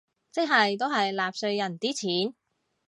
[0.31, 2.33] 即係都係納稅人啲錢